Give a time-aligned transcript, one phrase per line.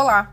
[0.00, 0.32] Olá,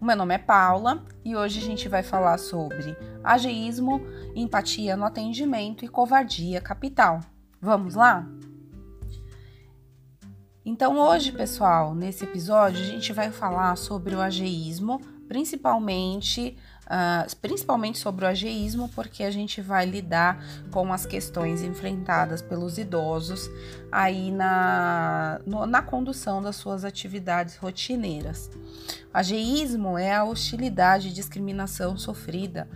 [0.00, 4.00] o meu nome é Paula e hoje a gente vai falar sobre ageísmo,
[4.32, 7.18] empatia no atendimento e covardia capital.
[7.60, 8.24] Vamos lá?
[10.64, 16.56] Então, hoje, pessoal, nesse episódio, a gente vai falar sobre o ageísmo, principalmente
[16.92, 22.76] uh, principalmente sobre o ageísmo, porque a gente vai lidar com as questões enfrentadas pelos
[22.76, 23.48] idosos
[23.90, 28.50] aí na, no, na condução das suas atividades rotineiras.
[29.12, 32.68] Ageísmo é a hostilidade e discriminação sofrida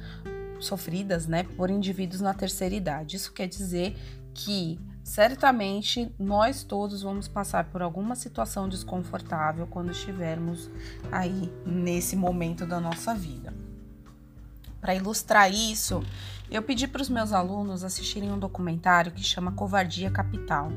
[0.58, 3.16] sofridas né, por indivíduos na terceira idade.
[3.16, 3.94] Isso quer dizer
[4.32, 10.70] que certamente nós todos vamos passar por alguma situação desconfortável quando estivermos
[11.12, 13.65] aí nesse momento da nossa vida.
[14.80, 16.02] Para ilustrar isso,
[16.48, 20.70] eu pedi para os meus alunos assistirem um documentário que chama Covardia Capital.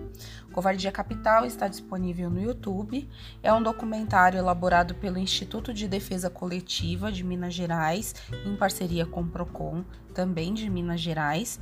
[0.52, 3.08] Covardia Capital está disponível no YouTube.
[3.44, 9.22] É um documentário elaborado pelo Instituto de Defesa Coletiva de Minas Gerais, em parceria com
[9.22, 9.83] o Procon,
[10.14, 11.59] também de Minas Gerais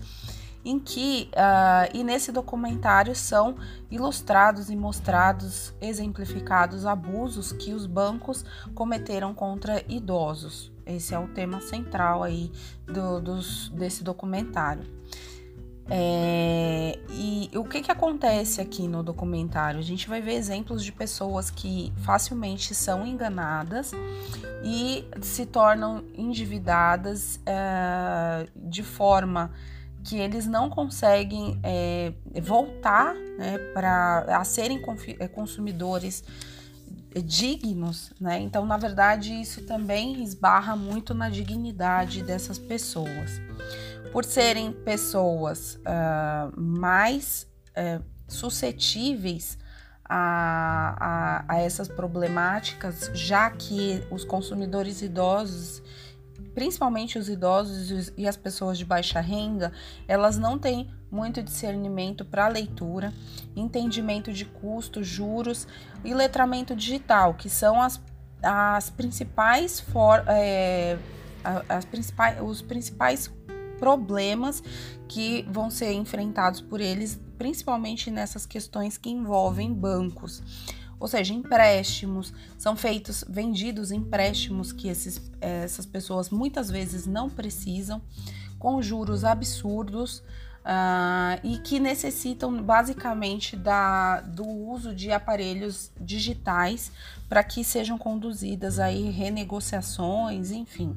[0.65, 3.55] em que uh, e nesse documentário são
[3.89, 8.43] ilustrados e mostrados, exemplificados abusos que os bancos
[8.75, 10.76] cometeram contra idosos.
[10.87, 12.51] Esse é o tema central aí
[12.85, 14.83] do, dos, desse documentário.
[15.89, 19.79] É, e o que, que acontece aqui no documentário?
[19.79, 23.93] A gente vai ver exemplos de pessoas que facilmente são enganadas
[24.63, 29.51] e se tornam endividadas é, de forma
[30.03, 34.81] que eles não conseguem é, voltar né, para a serem
[35.19, 36.23] é, consumidores
[37.21, 38.39] dignos, né?
[38.39, 43.41] Então, na verdade, isso também esbarra muito na dignidade dessas pessoas.
[44.11, 49.57] Por serem pessoas uh, mais uh, suscetíveis
[50.09, 55.81] a, a, a essas problemáticas, já que os consumidores idosos
[56.57, 59.71] principalmente os idosos e as pessoas de baixa renda,
[60.07, 63.13] elas não têm muito discernimento para leitura,
[63.55, 65.67] entendimento de custos, juros
[66.03, 68.01] e letramento digital, que são as,
[68.41, 70.97] as principais for, é,
[71.69, 73.31] as principais, os principais
[73.77, 74.63] problemas
[75.07, 80.41] que vão ser enfrentados por eles, principalmente nessas questões que envolvem bancos
[80.99, 88.01] ou seja, empréstimos, são feitos, vendidos empréstimos que esses, essas pessoas muitas vezes não precisam,
[88.57, 90.23] com juros absurdos
[90.67, 96.91] uh, e que necessitam basicamente da, do uso de aparelhos digitais
[97.29, 100.95] para que sejam conduzidas aí renegociações, enfim.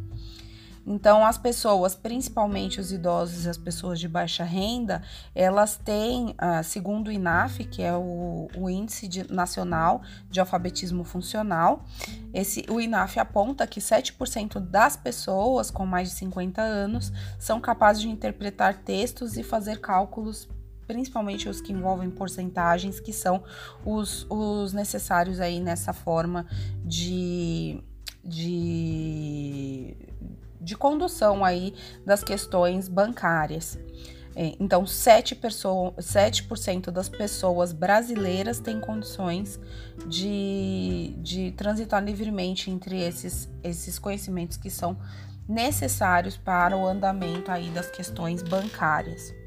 [0.87, 5.03] Então, as pessoas, principalmente os idosos e as pessoas de baixa renda,
[5.35, 11.05] elas têm, ah, segundo o INAF, que é o, o Índice de, Nacional de Alfabetismo
[11.05, 11.85] Funcional,
[12.33, 18.03] esse, o INAF aponta que 7% das pessoas com mais de 50 anos são capazes
[18.03, 20.49] de interpretar textos e fazer cálculos
[20.87, 23.45] principalmente os que envolvem porcentagens, que são
[23.85, 26.45] os, os necessários aí nessa forma
[26.85, 27.81] de,
[28.25, 29.97] de
[30.61, 33.79] de condução aí das questões bancárias.
[34.35, 39.59] É, então, 7%, 7 das pessoas brasileiras têm condições
[40.07, 44.97] de, de transitar livremente entre esses, esses conhecimentos que são
[45.49, 49.40] necessários para o andamento aí das questões bancárias.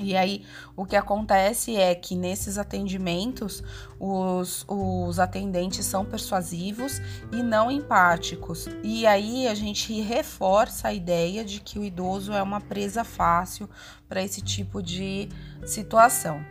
[0.00, 0.44] E aí,
[0.74, 3.62] o que acontece é que nesses atendimentos,
[3.98, 8.66] os, os atendentes são persuasivos e não empáticos.
[8.82, 13.68] E aí, a gente reforça a ideia de que o idoso é uma presa fácil
[14.08, 15.28] para esse tipo de
[15.66, 16.42] situação.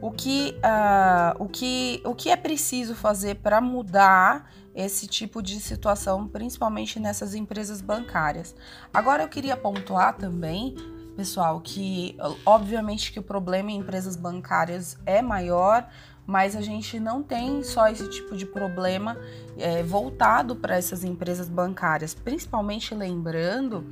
[0.00, 5.60] O que, uh, o que, o que é preciso fazer para mudar esse tipo de
[5.60, 8.54] situação, principalmente nessas empresas bancárias?
[8.94, 10.76] Agora, eu queria pontuar também
[11.18, 15.84] pessoal, que obviamente que o problema em empresas bancárias é maior,
[16.24, 19.18] mas a gente não tem só esse tipo de problema
[19.56, 23.84] é, voltado para essas empresas bancárias, principalmente lembrando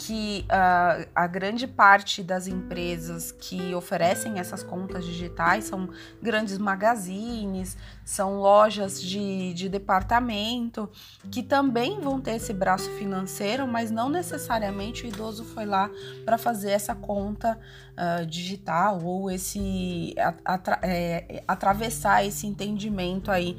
[0.00, 5.90] que uh, a grande parte das empresas que oferecem essas contas digitais são
[6.22, 10.88] grandes magazines, são lojas de, de departamento,
[11.30, 15.90] que também vão ter esse braço financeiro, mas não necessariamente o idoso foi lá
[16.24, 17.58] para fazer essa conta
[17.92, 23.54] uh, digital ou esse atra, é, atravessar esse entendimento aí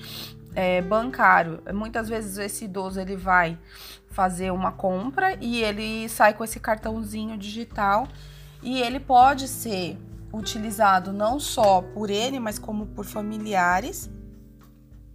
[0.56, 1.62] é, bancário.
[1.72, 3.60] Muitas vezes esse idoso ele vai
[4.12, 8.08] fazer uma compra e ele sai com esse cartãozinho digital
[8.62, 9.98] e ele pode ser
[10.32, 14.10] utilizado não só por ele, mas como por familiares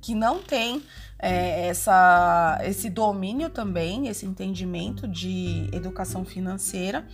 [0.00, 0.82] que não tem
[1.18, 7.06] é, essa, esse domínio também, esse entendimento de educação financeira.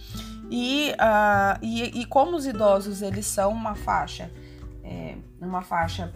[0.50, 4.30] E, uh, e, e como os idosos eles são uma faixa,
[4.84, 6.12] é, uma faixa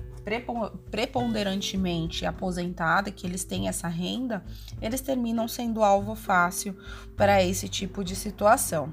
[0.90, 4.44] preponderantemente aposentada, que eles têm essa renda,
[4.82, 6.76] eles terminam sendo alvo fácil
[7.16, 8.92] para esse tipo de situação.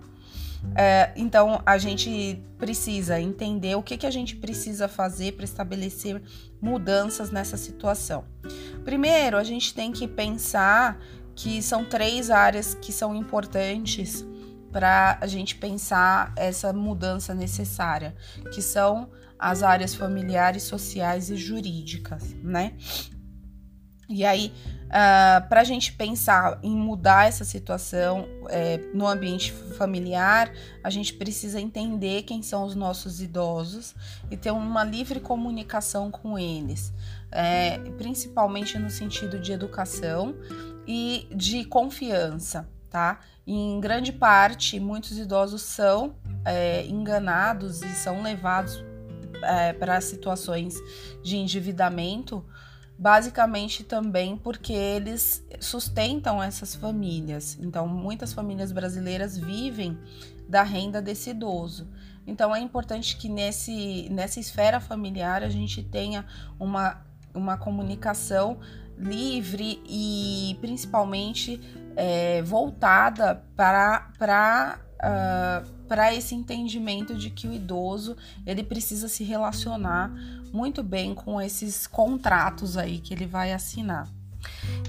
[0.75, 6.21] É, então a gente precisa entender o que, que a gente precisa fazer para estabelecer
[6.61, 8.23] mudanças nessa situação.
[8.85, 10.97] Primeiro, a gente tem que pensar
[11.35, 14.23] que são três áreas que são importantes
[14.71, 18.15] para a gente pensar essa mudança necessária,
[18.53, 19.09] que são
[19.43, 22.71] as áreas familiares, sociais e jurídicas, né?
[24.07, 24.53] E aí,
[24.85, 30.49] uh, ah, para a gente pensar em mudar essa situação é, no ambiente familiar,
[30.81, 33.93] a gente precisa entender quem são os nossos idosos
[34.31, 36.93] e ter uma livre comunicação com eles,
[37.29, 40.35] é, principalmente no sentido de educação
[40.87, 43.19] e de confiança, tá?
[43.45, 48.81] Em grande parte, muitos idosos são é, enganados e são levados
[49.43, 50.75] é, para situações
[51.21, 52.45] de endividamento,
[52.97, 57.57] basicamente também porque eles sustentam essas famílias.
[57.59, 59.97] Então, muitas famílias brasileiras vivem
[60.47, 61.87] da renda desse idoso.
[62.25, 66.25] Então, é importante que nesse, nessa esfera familiar a gente tenha
[66.59, 67.01] uma,
[67.33, 68.59] uma comunicação
[68.97, 71.59] livre e principalmente
[71.95, 78.15] é, voltada para, para uh, para esse entendimento de que o idoso
[78.45, 80.11] ele precisa se relacionar
[80.51, 84.07] muito bem com esses contratos aí que ele vai assinar.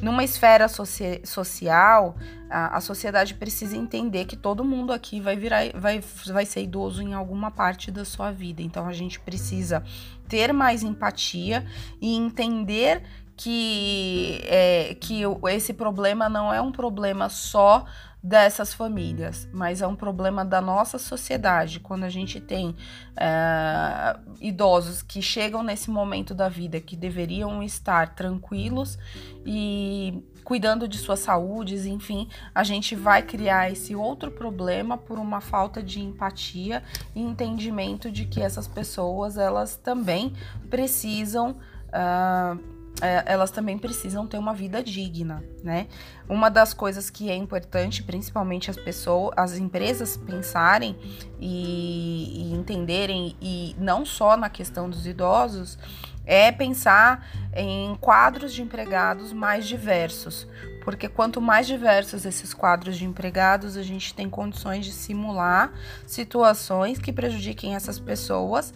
[0.02, 2.16] Numa esfera soci social,
[2.50, 7.00] a, a, sociedade precisa entender que todo mundo aqui vai virar, vai, vai ser idoso
[7.00, 8.60] em alguma parte da sua vida.
[8.60, 9.82] Então a gente precisa
[10.28, 11.64] ter mais empatia
[12.00, 13.02] e entender
[13.36, 17.84] que, é, que esse problema não é um problema só
[18.24, 21.78] dessas famílias, mas é um problema da nossa sociedade.
[21.78, 22.74] Quando a gente tem
[23.14, 28.98] é, idosos que chegam nesse momento da vida que deveriam estar tranquilos
[29.44, 35.42] e cuidando de suas saúdes, enfim, a gente vai criar esse outro problema por uma
[35.42, 36.82] falta de empatia
[37.14, 40.32] e entendimento de que essas pessoas elas também
[40.70, 41.50] precisam
[41.90, 45.88] uh, é, elas também precisam ter uma vida digna, né?
[46.28, 50.96] Uma das coisas que é importante, principalmente as pessoas, as empresas pensarem
[51.40, 55.76] e, e entenderem, e não só na questão dos idosos,
[56.24, 60.46] é pensar em quadros de empregados mais diversos,
[60.84, 65.72] porque quanto mais diversos esses quadros de empregados, a gente tem condições de simular
[66.06, 68.72] situações que prejudiquem essas pessoas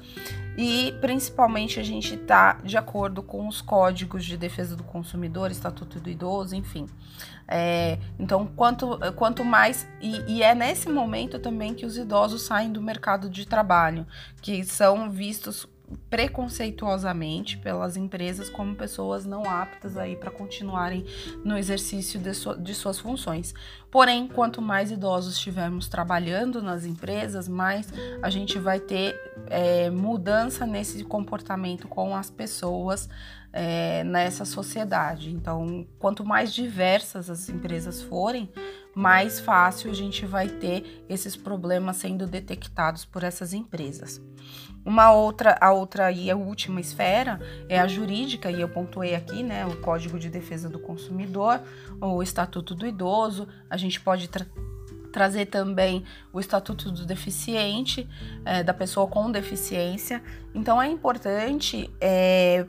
[0.61, 6.01] e principalmente a gente está de acordo com os códigos de defesa do consumidor, Estatuto
[6.01, 6.87] do Idoso, enfim.
[7.47, 9.89] É, então, quanto, quanto mais.
[10.01, 14.05] E, e, é nesse momento também que os idosos saem do mercado de trabalho,
[14.43, 15.65] que são vistos
[16.11, 21.05] preconceituosamente pelas empresas como pessoas não aptas aí para continuarem
[21.45, 22.31] no exercício de,
[22.63, 23.55] de, suas funções.
[23.91, 27.93] Porém, quanto mais idosos estivermos trabalhando nas empresas, mais
[28.23, 33.09] a gente vai ter é, mudança nesse comportamento com as pessoas
[33.53, 35.31] é, nessa sociedade.
[35.31, 38.51] Então, quanto mais diversas as empresas forem,
[38.99, 44.21] mais fácil a gente vai ter esses problemas sendo detectados por essas empresas.
[44.85, 47.39] Uma outra, a outra e a última esfera
[47.69, 51.61] é a jurídica, e eu pontuei aqui, né, o Código de Defesa do Consumidor,
[52.01, 54.45] o Estatuto do Idoso, a gente pode tra
[55.13, 58.09] trazer também o Estatuto do Deficiente,
[58.45, 60.23] é, da pessoa com deficiência.
[60.53, 62.67] Então é importante é,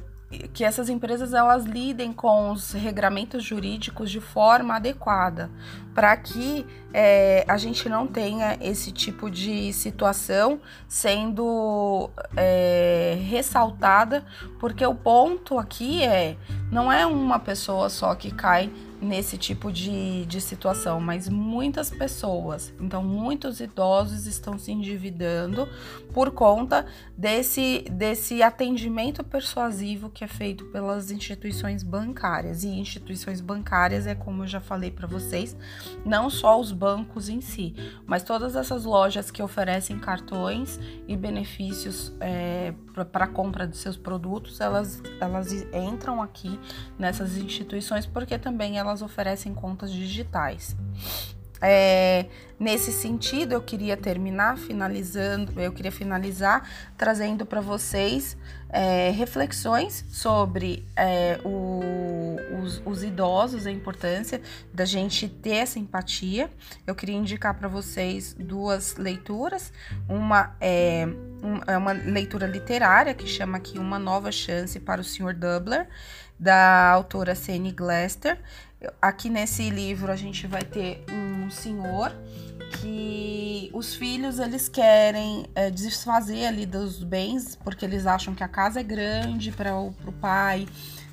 [0.53, 5.50] que essas empresas elas lidem com os regramentos jurídicos de forma adequada,
[5.95, 14.24] para que é, a gente não tenha esse tipo de situação sendo é, ressaltada,
[14.59, 16.38] porque o ponto aqui é
[16.71, 18.71] não é uma pessoa só que cai
[19.01, 25.68] nesse tipo de, de situação, mas muitas pessoas, então muitos idosos estão se endividando
[26.13, 26.86] por conta
[27.18, 32.63] desse, desse atendimento persuasivo que é feito pelas instituições bancárias.
[32.63, 35.56] E instituições bancárias é como eu já falei para vocês,
[36.06, 37.75] não só os bancos em si,
[38.06, 42.74] mas todas essas lojas que oferecem cartões e benefícios é,
[43.06, 46.60] para compra de seus produtos, elas, elas entram aqui
[46.98, 50.75] nessas instituições porque também elas oferecem contas digitais.
[51.62, 52.25] É,
[52.60, 58.38] nesse sentido, eu queria terminar finalizando, eu queria finalizar trazendo para vocês
[58.70, 64.42] é, reflexões sobre é, o, os, os, idosos, a importância
[64.74, 66.50] da gente ter essa empatia.
[66.86, 69.74] Eu queria indicar para vocês duas leituras.
[70.08, 71.08] Uma é,
[71.44, 75.34] um, é uma leitura literária que chama aqui Uma Nova Chance para o Sr.
[75.34, 75.88] Dubler,
[76.39, 77.72] da autora C.N.
[77.72, 78.39] Glester.
[79.01, 82.15] Aqui nesse livro a gente vai ter um senhor
[82.79, 88.48] que os filhos eles querem é, desfazer ali dos bens porque eles acham que a
[88.48, 90.67] casa é grande para o pai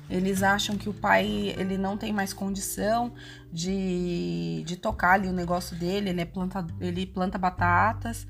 [0.09, 3.11] eles acham que o pai ele não tem mais condição
[3.51, 8.27] de, de tocar ali o negócio dele ele é planta ele planta batatas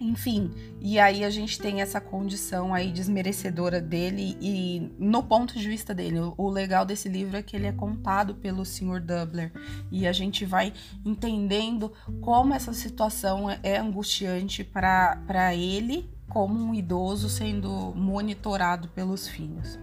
[0.00, 5.68] enfim, e aí a gente tem essa condição aí desmerecedora dele e no ponto de
[5.68, 9.00] vista dele, o legal desse livro é que ele é contado pelo Sr.
[9.00, 9.52] Dubler
[9.90, 10.72] e a gente vai
[11.04, 19.78] entendendo como essa situação é angustiante para ele como um idoso sendo monitorado pelos filhos.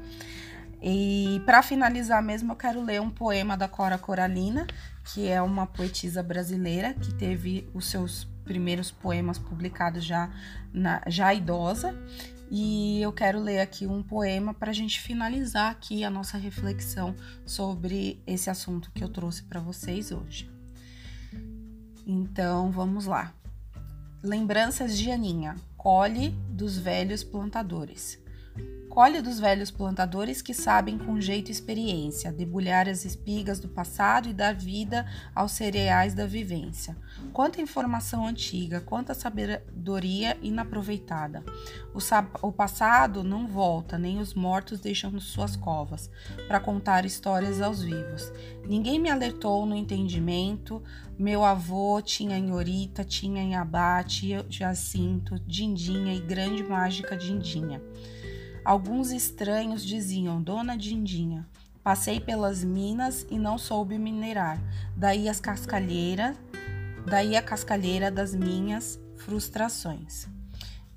[0.81, 4.67] E para finalizar mesmo, eu quero ler um poema da Cora Coralina,
[5.03, 10.31] que é uma poetisa brasileira que teve os seus primeiros poemas publicados já,
[10.71, 11.93] na, já idosa.
[12.49, 17.15] E eu quero ler aqui um poema para a gente finalizar aqui a nossa reflexão
[17.43, 20.49] sobre esse assunto que eu trouxe para vocês hoje.
[22.05, 23.33] Então vamos lá.
[24.21, 28.23] Lembranças de Aninha, colhe dos velhos plantadores.
[28.95, 34.29] Colhe dos velhos plantadores que sabem com jeito e experiência debulhar as espigas do passado
[34.29, 36.95] e dar vida aos cereais da vivência.
[37.33, 41.43] Quanta informação antiga, quanta sabedoria inaproveitada.
[41.93, 41.99] O,
[42.47, 46.09] o passado não volta, nem os mortos deixam suas covas
[46.47, 48.31] para contar histórias aos vivos.
[48.65, 50.81] Ninguém me alertou no entendimento.
[51.19, 57.81] Meu avô tinha Inhorita, tinha Inhabá, tinha Jacinto, Dindinha e grande mágica Dindinha.
[58.65, 61.47] Alguns estranhos diziam: Dona Dindinha,
[61.83, 64.59] passei pelas minas e não soube minerar.
[64.97, 66.35] Daí as cascalheiras,
[67.05, 70.27] daí a cascalheira das minhas frustrações.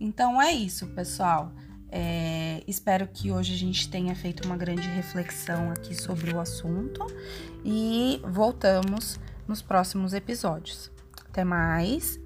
[0.01, 1.53] Então é isso, pessoal.
[1.91, 7.07] É, espero que hoje a gente tenha feito uma grande reflexão aqui sobre o assunto
[7.65, 10.91] e voltamos nos próximos episódios.
[11.29, 12.19] Até mais